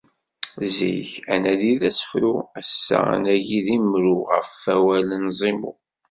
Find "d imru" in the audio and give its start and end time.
3.65-4.17